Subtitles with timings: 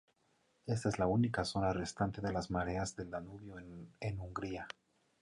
[0.65, 3.59] Esta es la única zona restante de las mareas del Danubio
[3.99, 4.67] en Hungría.